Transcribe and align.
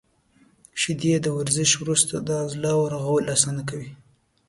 •شیدې 0.81 1.13
د 1.21 1.27
ورزش 1.37 1.71
وروسته 1.83 2.15
د 2.27 2.29
عضلاتو 2.43 2.89
رغول 2.93 3.25
اسانه 3.35 3.63
کوي. 3.69 3.91